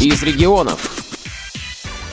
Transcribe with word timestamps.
из 0.00 0.22
регионов. 0.22 1.06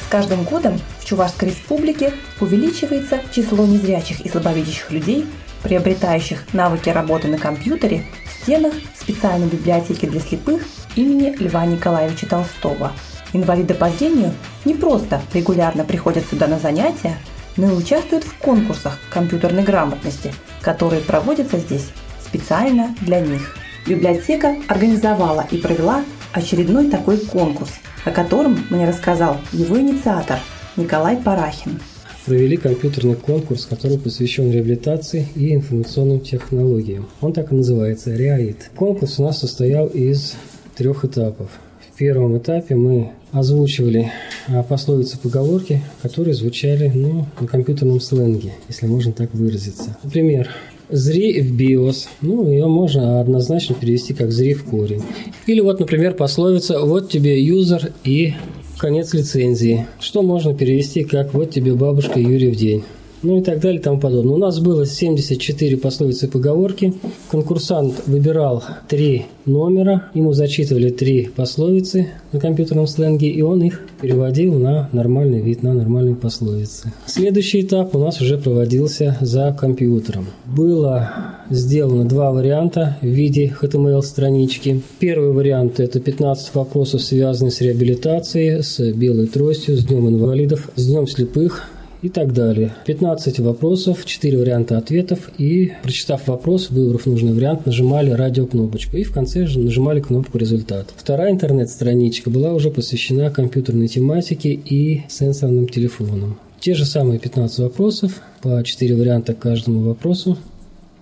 С 0.05 0.09
каждым 0.09 0.43
годом 0.43 0.79
в 0.99 1.05
Чувашской 1.05 1.49
республике 1.49 2.13
увеличивается 2.39 3.19
число 3.33 3.65
незрячих 3.65 4.21
и 4.21 4.29
слабовидящих 4.29 4.89
людей, 4.91 5.25
приобретающих 5.63 6.45
навыки 6.53 6.89
работы 6.89 7.27
на 7.27 7.37
компьютере 7.37 8.05
в 8.25 8.43
стенах 8.43 8.73
специальной 8.97 9.47
библиотеки 9.47 10.05
для 10.05 10.21
слепых 10.21 10.63
имени 10.95 11.35
Льва 11.37 11.65
Николаевича 11.65 12.27
Толстого. 12.27 12.93
Инвалиды 13.33 13.73
по 13.73 13.89
зрению 13.89 14.33
не 14.63 14.75
просто 14.75 15.21
регулярно 15.33 15.83
приходят 15.83 16.25
сюда 16.29 16.47
на 16.47 16.59
занятия, 16.59 17.17
но 17.57 17.69
и 17.69 17.75
участвуют 17.75 18.23
в 18.23 18.33
конкурсах 18.37 18.97
компьютерной 19.09 19.63
грамотности, 19.63 20.33
которые 20.61 21.01
проводятся 21.01 21.57
здесь 21.57 21.89
специально 22.23 22.95
для 23.01 23.19
них. 23.19 23.57
Библиотека 23.85 24.55
организовала 24.69 25.45
и 25.51 25.57
провела 25.57 26.03
очередной 26.33 26.89
такой 26.89 27.17
конкурс, 27.17 27.71
о 28.03 28.11
котором 28.11 28.59
мне 28.69 28.87
рассказал 28.87 29.37
его 29.53 29.79
инициатор 29.79 30.39
Николай 30.75 31.17
Парахин. 31.17 31.79
Провели 32.25 32.57
компьютерный 32.57 33.15
конкурс, 33.15 33.65
который 33.65 33.99
посвящен 33.99 34.51
реабилитации 34.51 35.27
и 35.35 35.53
информационным 35.53 36.21
технологиям. 36.21 37.07
Он 37.21 37.33
так 37.33 37.51
и 37.51 37.55
называется– 37.55 38.15
РЕАИТ. 38.15 38.71
Конкурс 38.75 39.19
у 39.19 39.23
нас 39.23 39.39
состоял 39.39 39.87
из 39.87 40.35
трех 40.75 41.03
этапов. 41.05 41.49
В 41.93 41.95
первом 41.95 42.35
этапе 42.39 42.73
мы 42.73 43.11
озвучивали 43.31 44.11
а, 44.47 44.63
пословицы 44.63 45.19
поговорки, 45.19 45.79
которые 46.01 46.33
звучали 46.33 46.91
ну, 46.91 47.27
на 47.39 47.45
компьютерном 47.45 47.99
сленге, 47.99 48.53
если 48.67 48.87
можно 48.87 49.11
так 49.11 49.31
выразиться. 49.35 49.95
Например, 50.01 50.49
«зри 50.89 51.39
в 51.39 51.55
биос». 51.55 52.09
Ну, 52.21 52.49
ее 52.49 52.65
можно 52.65 53.21
однозначно 53.21 53.75
перевести 53.75 54.15
как 54.15 54.31
«зри 54.31 54.55
в 54.55 54.63
корень». 54.63 55.03
Или 55.45 55.59
вот, 55.59 55.79
например, 55.79 56.15
пословица 56.15 56.79
«вот 56.79 57.11
тебе 57.11 57.39
юзер 57.39 57.91
и 58.03 58.33
конец 58.79 59.13
лицензии», 59.13 59.85
что 59.99 60.23
можно 60.23 60.55
перевести 60.55 61.03
как 61.03 61.35
«вот 61.35 61.51
тебе 61.51 61.75
бабушка 61.75 62.19
Юрий 62.19 62.49
в 62.49 62.55
день» 62.55 62.83
ну 63.23 63.39
и 63.39 63.41
так 63.41 63.59
далее 63.59 63.79
и 63.79 63.83
тому 63.83 63.99
подобное. 63.99 64.35
У 64.35 64.37
нас 64.37 64.59
было 64.59 64.85
74 64.85 65.77
пословицы 65.77 66.25
и 66.25 66.29
поговорки. 66.29 66.93
Конкурсант 67.29 68.03
выбирал 68.05 68.63
три 68.87 69.25
номера, 69.45 70.09
ему 70.13 70.33
зачитывали 70.33 70.89
три 70.89 71.29
пословицы 71.35 72.07
на 72.31 72.39
компьютерном 72.39 72.87
сленге, 72.87 73.29
и 73.29 73.41
он 73.41 73.63
их 73.63 73.81
переводил 74.01 74.53
на 74.53 74.89
нормальный 74.91 75.41
вид, 75.41 75.63
на 75.63 75.73
нормальные 75.73 76.15
пословицы. 76.15 76.93
Следующий 77.05 77.61
этап 77.61 77.95
у 77.95 77.99
нас 77.99 78.21
уже 78.21 78.37
проводился 78.37 79.17
за 79.21 79.55
компьютером. 79.57 80.27
Было 80.45 81.09
сделано 81.49 82.05
два 82.05 82.31
варианта 82.31 82.97
в 83.01 83.07
виде 83.07 83.53
HTML-странички. 83.61 84.81
Первый 84.99 85.31
вариант– 85.31 85.79
это 85.81 85.99
15 85.99 86.55
вопросов, 86.55 87.01
связанных 87.01 87.53
с 87.53 87.61
реабилитацией, 87.61 88.63
с 88.63 88.79
белой 88.93 89.27
тростью, 89.27 89.77
с 89.77 89.85
Днем 89.85 90.07
инвалидов, 90.07 90.69
с 90.75 90.85
Днем 90.85 91.07
слепых, 91.07 91.69
и 92.03 92.09
так 92.09 92.33
далее. 92.33 92.75
15 92.85 93.39
вопросов, 93.39 94.05
4 94.05 94.37
варианта 94.37 94.77
ответов 94.77 95.31
и, 95.37 95.71
прочитав 95.81 96.27
вопрос, 96.27 96.69
выбрав 96.69 97.05
нужный 97.05 97.33
вариант, 97.33 97.65
нажимали 97.65 98.11
радиокнопочку 98.11 98.97
и 98.97 99.03
в 99.03 99.13
конце 99.13 99.47
же 99.47 99.59
нажимали 99.59 100.01
кнопку 100.01 100.37
«Результат». 100.37 100.93
Вторая 100.95 101.31
интернет-страничка 101.31 102.29
была 102.29 102.53
уже 102.53 102.69
посвящена 102.69 103.31
компьютерной 103.31 103.87
тематике 103.87 104.51
и 104.51 105.03
сенсорным 105.07 105.67
телефонам. 105.67 106.37
Те 106.59 106.73
же 106.75 106.85
самые 106.85 107.19
15 107.19 107.59
вопросов, 107.59 108.21
по 108.41 108.63
4 108.63 108.95
варианта 108.95 109.33
к 109.33 109.39
каждому 109.39 109.81
вопросу, 109.81 110.37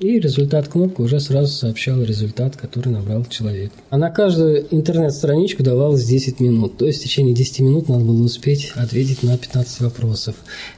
и 0.01 0.19
результат 0.19 0.67
кнопка 0.67 1.01
уже 1.01 1.19
сразу 1.19 1.53
сообщал 1.53 2.01
результат, 2.01 2.57
который 2.57 2.89
набрал 2.89 3.23
человек. 3.25 3.71
А 3.91 3.97
на 3.97 4.09
каждую 4.09 4.65
интернет-страничку 4.73 5.61
давалось 5.61 6.03
10 6.05 6.39
минут. 6.39 6.77
То 6.77 6.87
есть 6.87 6.99
в 6.99 7.03
течение 7.03 7.35
10 7.35 7.59
минут 7.59 7.87
надо 7.87 8.03
было 8.03 8.23
успеть 8.23 8.71
ответить 8.75 9.21
на 9.21 9.37
15 9.37 9.81
вопросов. 9.81 10.35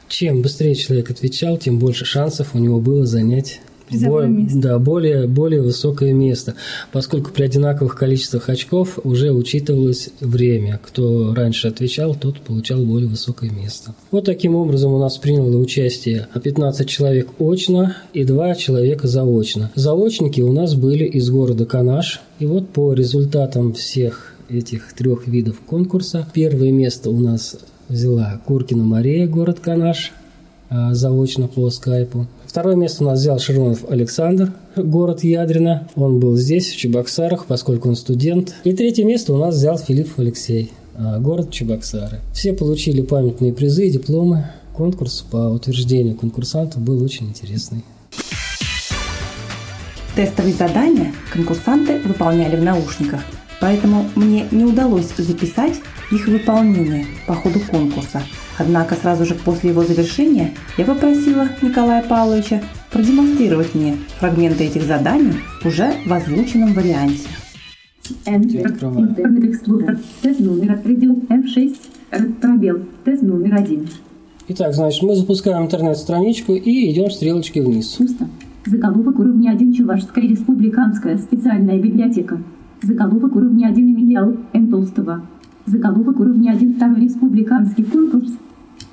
Чем 0.09 0.41
быстрее 0.41 0.75
человек 0.75 1.09
отвечал, 1.09 1.57
тем 1.57 1.79
больше 1.79 2.03
шансов 2.03 2.53
у 2.53 2.59
него 2.59 2.81
было 2.81 3.05
занять 3.05 3.61
Призовое 3.89 4.27
Бо- 4.27 4.33
место. 4.33 4.59
Да, 4.59 4.79
более, 4.79 5.27
более 5.27 5.61
высокое 5.61 6.13
место, 6.13 6.55
поскольку 6.91 7.31
при 7.31 7.43
одинаковых 7.43 7.95
количествах 7.95 8.49
очков 8.49 8.99
уже 9.03 9.31
учитывалось 9.31 10.09
время. 10.19 10.79
Кто 10.83 11.33
раньше 11.33 11.67
отвечал, 11.67 12.15
тот 12.15 12.39
получал 12.39 12.83
более 12.83 13.09
высокое 13.09 13.49
место. 13.49 13.93
Вот 14.11 14.25
таким 14.25 14.55
образом 14.55 14.93
у 14.93 14.99
нас 14.99 15.17
приняло 15.17 15.57
участие 15.57 16.27
15 16.41 16.87
человек 16.87 17.29
очно 17.39 17.95
и 18.13 18.23
2 18.23 18.55
человека 18.55 19.07
заочно. 19.07 19.71
Заочники 19.75 20.41
у 20.41 20.53
нас 20.53 20.75
были 20.75 21.05
из 21.05 21.29
города 21.29 21.65
Канаш. 21.65 22.21
И 22.39 22.45
вот 22.45 22.69
по 22.69 22.93
результатам 22.93 23.73
всех 23.73 24.33
этих 24.49 24.93
трех 24.93 25.27
видов 25.27 25.59
конкурса 25.61 26.27
первое 26.33 26.71
место 26.71 27.09
у 27.09 27.19
нас 27.19 27.57
взяла 27.89 28.41
Куркина 28.45 28.83
Мария, 28.83 29.27
город 29.27 29.59
Канаш, 29.61 30.11
заочно 30.91 31.47
по 31.47 31.69
скайпу. 31.69 32.27
Второе 32.45 32.75
место 32.75 33.03
у 33.03 33.07
нас 33.07 33.19
взял 33.19 33.39
Широнов 33.39 33.89
Александр, 33.89 34.53
город 34.75 35.23
Ядрина. 35.23 35.87
Он 35.95 36.19
был 36.19 36.37
здесь, 36.37 36.71
в 36.71 36.77
Чебоксарах, 36.77 37.45
поскольку 37.47 37.89
он 37.89 37.95
студент. 37.95 38.53
И 38.63 38.73
третье 38.73 39.03
место 39.05 39.33
у 39.33 39.37
нас 39.37 39.55
взял 39.55 39.77
Филипп 39.77 40.09
Алексей, 40.17 40.71
а, 40.95 41.19
город 41.19 41.49
Чебоксары. 41.51 42.19
Все 42.31 42.53
получили 42.53 43.01
памятные 43.01 43.53
призы 43.53 43.87
и 43.87 43.91
дипломы. 43.91 44.45
Конкурс 44.73 45.25
по 45.29 45.49
утверждению 45.51 46.15
конкурсантов 46.15 46.81
был 46.81 47.01
очень 47.03 47.27
интересный. 47.27 47.83
Тестовые 50.15 50.53
задания 50.53 51.11
конкурсанты 51.31 51.99
выполняли 52.01 52.55
в 52.55 52.63
наушниках, 52.63 53.21
поэтому 53.59 54.05
мне 54.15 54.45
не 54.51 54.63
удалось 54.63 55.07
записать 55.17 55.73
их 56.11 56.27
выполнение 56.27 57.07
по 57.25 57.33
ходу 57.33 57.59
конкурса. 57.71 58.21
Однако 58.59 58.95
сразу 58.95 59.25
же 59.25 59.35
после 59.35 59.71
его 59.71 59.83
завершения 59.83 60.51
я 60.77 60.85
попросила 60.85 61.47
Николая 61.61 62.03
Павловича 62.03 62.61
продемонстрировать 62.91 63.73
мне 63.73 63.95
фрагменты 64.19 64.65
этих 64.65 64.83
заданий 64.83 65.33
уже 65.65 65.91
в 66.05 66.13
озвученном 66.13 66.73
варианте. 66.73 67.27
Enter. 68.25 68.65
Открываю. 68.67 69.09
Интернет 69.09 69.43
Explorer. 69.55 69.97
Тест 70.21 70.39
номер 70.39 70.73
отредил 70.73 71.15
F6. 71.29 71.75
Р- 72.11 72.31
Пробел. 72.41 72.79
Тест 73.05 73.23
номер 73.23 73.55
один. 73.55 73.87
Итак, 74.49 74.73
значит, 74.73 75.01
мы 75.03 75.15
запускаем 75.15 75.63
интернет-страничку 75.63 76.53
и 76.53 76.91
идем 76.91 77.09
стрелочки 77.09 77.59
вниз. 77.59 77.95
Пусто. 77.97 78.27
Заголовок 78.65 79.19
уровня 79.19 79.51
1 79.51 79.73
Чувашская 79.73 80.25
республиканская 80.27 81.17
специальная 81.17 81.79
библиотека. 81.79 82.41
Заголовок 82.81 83.35
уровня 83.35 83.67
1 83.67 83.77
имени 83.87 84.17
Л. 84.17 84.37
Н. 84.53 84.67
Толстого. 84.69 85.25
Заголовок 85.65 86.19
уровня 86.19 86.51
1 86.51 86.75
второй 86.75 87.01
республиканский 87.01 87.85
конкурс. 87.85 88.31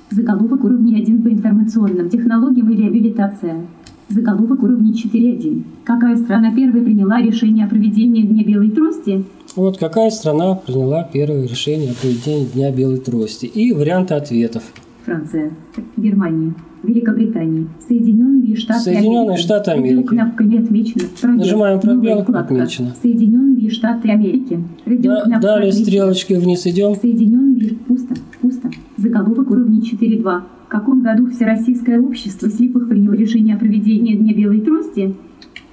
Заголовок 0.09 0.63
уровня 0.63 0.99
1 0.99 1.21
по 1.21 1.27
информационным 1.27 2.09
технологиям 2.09 2.69
и 2.69 2.77
реабилитация. 2.77 3.65
Заголовок 4.07 4.63
уровня 4.63 4.93
4.1. 4.93 5.63
Какая 5.83 6.15
страна 6.15 6.53
первой 6.55 6.81
приняла 6.81 7.21
решение 7.21 7.65
о 7.65 7.69
проведении 7.69 8.21
Дня 8.21 8.45
Белой 8.45 8.69
Трости? 8.71 9.25
Вот 9.57 9.77
какая 9.77 10.11
страна 10.11 10.55
приняла 10.55 11.03
первое 11.03 11.45
решение 11.45 11.91
о 11.91 11.95
проведении 11.95 12.45
Дня 12.45 12.71
Белой 12.71 12.99
Трости. 12.99 13.47
И 13.47 13.73
варианты 13.73 14.13
ответов. 14.13 14.63
Франция, 15.05 15.51
Германия, 15.97 16.53
Великобритания, 16.83 17.67
Соединенные 17.87 18.55
Штаты 18.55 18.79
Соединенные 18.81 19.21
Америки. 19.29 19.41
Штаты 19.41 19.71
Америки. 19.71 20.07
Кнопка 20.07 20.43
не 20.43 20.57
отмечена. 20.57 21.03
Пробел. 21.21 21.37
Нажимаем 21.39 21.79
пробел, 21.79 22.21
вкладка. 22.23 22.53
отмечено. 22.55 22.95
Соединенные 23.01 23.69
Штаты 23.69 24.09
Америки. 24.09 24.59
Да- 24.85 25.21
кнопка 25.23 25.41
далее 25.41 25.69
отмечена. 25.69 25.85
стрелочкой 25.85 26.39
вниз 26.39 26.65
идем. 26.67 26.95
Соединенные... 26.95 27.69
Пусто. 27.87 28.15
Пусто. 28.41 28.69
Заголовок 28.97 29.49
уровня 29.51 29.79
4.2. 29.81 30.41
В 30.65 30.67
каком 30.67 31.01
году 31.01 31.29
Всероссийское 31.29 31.99
общество 31.99 32.49
слепых 32.49 32.87
приняло 32.87 33.13
решение 33.13 33.55
о 33.55 33.59
проведении 33.59 34.15
Дня 34.15 34.33
Белой 34.33 34.61
Трости? 34.61 35.15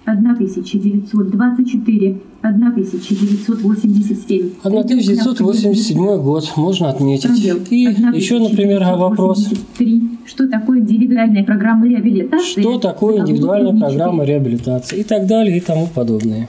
1924, 0.08 2.16
1987. 2.40 4.50
1987 4.62 6.22
год, 6.22 6.52
можно 6.56 6.88
отметить. 6.88 7.28
Пробел. 7.28 7.58
И 7.70 7.76
еще, 8.16 8.38
например, 8.38 8.84
вопрос. 8.96 9.46
1983. 9.46 10.18
Что 10.26 10.48
такое 10.48 10.80
индивидуальная 10.80 11.44
программа 11.44 11.88
реабилитации? 11.88 12.60
Что 12.60 12.78
такое 12.78 13.20
индивидуальная 13.20 13.78
программа 13.78 14.24
реабилитации 14.24 15.00
и 15.00 15.04
так 15.04 15.26
далее 15.26 15.58
и 15.58 15.60
тому 15.60 15.86
подобное. 15.86 16.48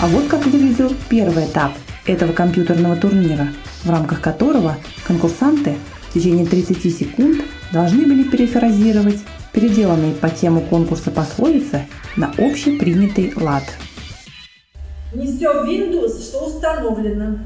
А 0.00 0.06
вот 0.06 0.24
как 0.28 0.46
выглядел 0.46 0.92
первый 1.10 1.44
этап 1.44 1.72
этого 2.06 2.32
компьютерного 2.32 2.96
турнира, 2.96 3.48
в 3.84 3.90
рамках 3.90 4.20
которого 4.20 4.76
конкурсанты 5.06 5.74
в 6.08 6.14
течение 6.14 6.46
30 6.46 6.94
секунд 6.94 7.38
должны 7.72 8.06
были 8.06 8.22
перефразировать 8.22 9.18
переделанные 9.52 10.12
по 10.12 10.30
тему 10.30 10.60
конкурса 10.60 11.10
пословицы 11.10 11.86
на 12.18 12.32
общепринятый 12.36 13.32
лад. 13.36 13.62
Не 15.14 15.24
все 15.26 15.64
Windows, 15.64 16.20
что 16.20 16.46
установлено. 16.46 17.38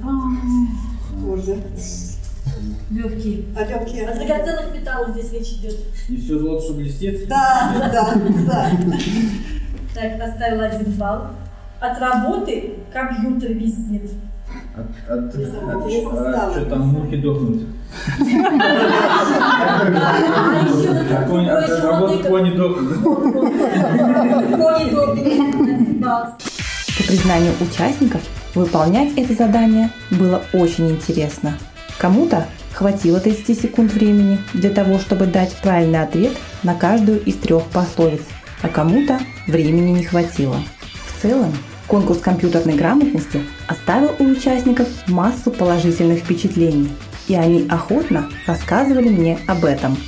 Боже. 1.16 1.58
Легкий. 2.90 3.46
А 3.54 3.64
легкие. 3.64 4.08
О 4.08 4.14
драгоценных 4.14 4.74
металлах 4.74 5.10
здесь 5.10 5.32
речь 5.32 5.52
идет. 5.58 5.76
Не 6.08 6.16
все 6.16 6.38
золото, 6.38 6.64
что 6.64 6.74
блестит. 6.74 7.28
Да, 7.28 7.90
да, 7.92 8.14
да. 8.46 8.70
Так, 9.94 10.18
поставила 10.18 10.64
один 10.64 10.92
балл. 10.92 11.26
От 11.78 11.98
работы 12.00 12.74
компьютер 12.92 13.52
виснет. 13.52 14.10
От, 14.74 14.86
от, 15.10 15.34
от, 15.34 15.90
что 16.52 16.64
там 16.70 16.80
мухи 16.88 17.16
дохнут. 17.16 17.62
А 19.54 19.82
от 21.22 21.68
работы 21.82 22.16
животный, 22.16 22.22
кони 22.28 22.50
дохнут. 22.56 22.98
кони 24.58 24.90
добрые, 24.90 25.42
По 26.00 27.02
признанию 27.06 27.52
участников, 27.60 28.22
выполнять 28.54 29.12
это 29.16 29.34
задание 29.34 29.90
было 30.10 30.42
очень 30.52 30.90
интересно. 30.90 31.54
Кому-то 31.98 32.46
хватило 32.72 33.20
30 33.20 33.60
секунд 33.60 33.92
времени 33.92 34.38
для 34.54 34.70
того, 34.70 34.98
чтобы 34.98 35.26
дать 35.26 35.54
правильный 35.62 36.02
ответ 36.02 36.32
на 36.62 36.74
каждую 36.74 37.22
из 37.22 37.36
трех 37.36 37.64
пословиц, 37.64 38.22
а 38.62 38.68
кому-то 38.68 39.20
времени 39.46 39.90
не 39.98 40.04
хватило. 40.04 40.56
В 41.06 41.22
целом, 41.22 41.52
конкурс 41.92 42.20
компьютерной 42.20 42.74
грамотности 42.74 43.42
оставил 43.68 44.12
у 44.18 44.24
участников 44.24 44.88
массу 45.08 45.50
положительных 45.50 46.20
впечатлений, 46.20 46.88
и 47.28 47.34
они 47.34 47.66
охотно 47.68 48.30
рассказывали 48.46 49.10
мне 49.10 49.38
об 49.46 49.66
этом. 49.66 49.98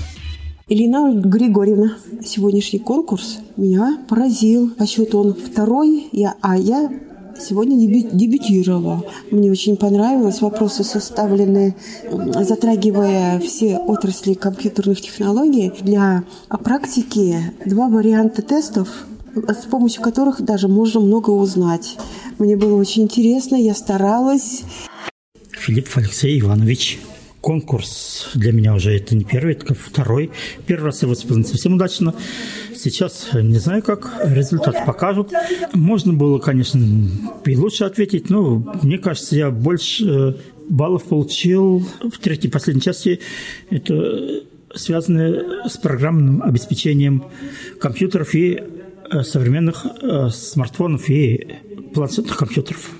Елена 0.66 1.12
Григорьевна, 1.12 1.98
сегодняшний 2.24 2.78
конкурс 2.78 3.40
меня 3.58 3.98
поразил. 4.08 4.70
По 4.70 4.86
счету 4.86 5.18
он 5.18 5.34
второй, 5.34 6.08
я, 6.12 6.36
а 6.40 6.56
я 6.56 6.90
сегодня 7.38 7.76
дебю- 7.76 8.08
дебютировала. 8.16 9.04
Мне 9.30 9.50
очень 9.50 9.76
понравилось. 9.76 10.40
Вопросы 10.40 10.84
составлены, 10.84 11.74
затрагивая 12.10 13.40
все 13.40 13.76
отрасли 13.76 14.32
компьютерных 14.32 15.02
технологий. 15.02 15.70
Для 15.82 16.24
практики 16.48 17.36
два 17.66 17.88
варианта 17.88 18.40
тестов 18.40 18.88
с 19.34 19.64
помощью 19.66 20.02
которых 20.02 20.42
даже 20.42 20.68
можно 20.68 21.00
много 21.00 21.30
узнать. 21.30 21.96
Мне 22.38 22.56
было 22.56 22.78
очень 22.78 23.04
интересно, 23.04 23.56
я 23.56 23.74
старалась. 23.74 24.62
Филипп 25.50 25.88
Алексей 25.94 26.40
Иванович. 26.40 26.98
Конкурс 27.40 28.30
для 28.34 28.52
меня 28.52 28.74
уже 28.74 28.96
это 28.96 29.14
не 29.14 29.22
первый, 29.22 29.52
это 29.52 29.74
второй. 29.74 30.30
Первый 30.66 30.86
раз 30.86 31.02
я 31.02 31.08
выступил 31.08 31.36
не 31.36 31.44
совсем 31.44 31.74
удачно. 31.74 32.14
Сейчас 32.74 33.28
не 33.34 33.58
знаю, 33.58 33.82
как 33.82 34.10
результат 34.24 34.86
покажут. 34.86 35.30
Можно 35.74 36.14
было, 36.14 36.38
конечно, 36.38 36.82
и 37.44 37.56
лучше 37.56 37.84
ответить, 37.84 38.30
но 38.30 38.64
мне 38.82 38.96
кажется, 38.96 39.36
я 39.36 39.50
больше 39.50 40.04
э, 40.06 40.34
баллов 40.70 41.04
получил 41.04 41.86
в 42.02 42.18
третьей 42.18 42.50
последней 42.50 42.80
части. 42.80 43.20
Это 43.68 44.44
связано 44.74 45.68
с 45.68 45.76
программным 45.76 46.42
обеспечением 46.42 47.24
компьютеров 47.78 48.34
и 48.34 48.62
современных 49.22 49.86
э, 50.02 50.28
смартфонов 50.30 51.08
и 51.08 51.58
планшетных 51.94 52.36
компьютеров. 52.36 52.90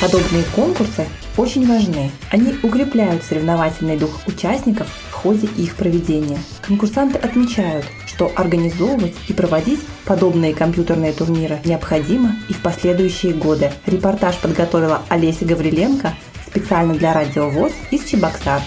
Подобные 0.00 0.42
конкурсы 0.56 1.06
очень 1.36 1.66
важны. 1.66 2.10
Они 2.30 2.54
укрепляют 2.64 3.22
соревновательный 3.22 3.96
дух 3.96 4.10
участников 4.26 4.88
в 5.10 5.12
ходе 5.12 5.46
их 5.56 5.76
проведения. 5.76 6.38
Конкурсанты 6.66 7.18
отмечают, 7.18 7.86
что 8.06 8.32
организовывать 8.34 9.14
и 9.28 9.32
проводить 9.32 9.80
подобные 10.04 10.54
компьютерные 10.54 11.12
турниры 11.12 11.60
необходимо 11.64 12.34
и 12.48 12.52
в 12.52 12.60
последующие 12.62 13.32
годы. 13.32 13.70
Репортаж 13.86 14.36
подготовила 14.38 15.02
Олеся 15.08 15.44
Гавриленко 15.44 16.14
специально 16.46 16.94
для 16.94 17.14
Радио 17.14 17.48
ВОЗ 17.48 17.72
из 17.92 18.04
Чебоксар. 18.04 18.60